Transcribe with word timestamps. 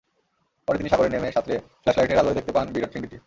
পরে 0.67 0.77
তিনি 0.77 0.89
সাগরে 0.89 1.09
নেমে 1.09 1.35
সাঁতরে 1.35 1.55
ফ্লাশলাইটের 1.81 2.21
আলোয় 2.21 2.35
দেখতে 2.37 2.51
পান 2.55 2.65
বিরাট 2.73 2.91
চিংড়িটি। 2.93 3.17